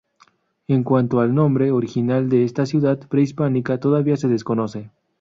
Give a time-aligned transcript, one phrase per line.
[0.67, 4.89] En cuanto al nombre original de esta ciudad prehispánica todavía se desconoce.